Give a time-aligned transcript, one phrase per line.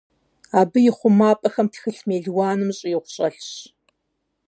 [0.59, 3.49] Абы и хъумапӏэхэм тхылъ мелуаным щӏигъу щӏэлъщ.